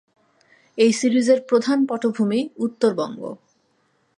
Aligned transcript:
এই 0.77 0.91
সিরিজের 0.93 1.39
প্রধান 1.41 1.79
পটভূমি 1.85 2.39
উত্তরবঙ্গ। 2.57 3.21